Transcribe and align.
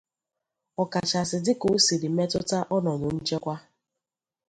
ọkachasị 0.81 1.37
dịka 1.45 1.65
o 1.73 1.75
siri 1.85 2.09
metụta 2.17 2.57
ọnọdụ 2.75 3.07
nchekwa 3.15 3.55